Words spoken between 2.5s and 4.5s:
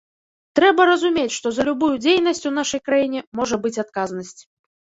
у нашай краіне можа быць адказнасць.